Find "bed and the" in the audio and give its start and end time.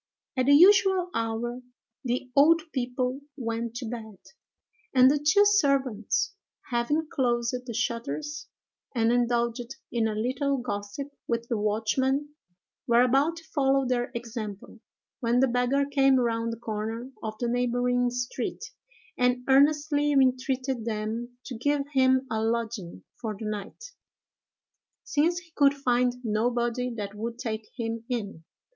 3.85-5.19